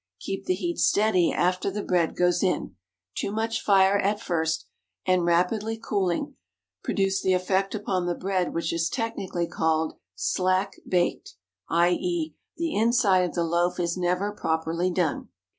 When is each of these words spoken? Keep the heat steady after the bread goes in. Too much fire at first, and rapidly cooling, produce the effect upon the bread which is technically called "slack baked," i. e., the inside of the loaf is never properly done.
Keep 0.19 0.45
the 0.45 0.55
heat 0.55 0.79
steady 0.79 1.31
after 1.31 1.69
the 1.69 1.83
bread 1.83 2.15
goes 2.15 2.41
in. 2.41 2.75
Too 3.13 3.31
much 3.31 3.61
fire 3.63 3.99
at 3.99 4.19
first, 4.19 4.65
and 5.05 5.25
rapidly 5.25 5.77
cooling, 5.77 6.37
produce 6.83 7.21
the 7.21 7.33
effect 7.33 7.75
upon 7.75 8.07
the 8.07 8.15
bread 8.15 8.51
which 8.51 8.73
is 8.73 8.89
technically 8.89 9.45
called 9.45 9.93
"slack 10.15 10.73
baked," 10.89 11.35
i. 11.69 11.91
e., 11.91 12.33
the 12.57 12.73
inside 12.73 13.25
of 13.29 13.35
the 13.35 13.43
loaf 13.43 13.79
is 13.79 13.95
never 13.95 14.31
properly 14.31 14.89
done. 14.89 15.29